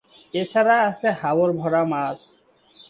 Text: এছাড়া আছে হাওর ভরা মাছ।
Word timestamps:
এছাড়া 0.33 0.75
আছে 0.89 1.07
হাওর 1.21 1.49
ভরা 1.59 1.83
মাছ। 1.91 2.19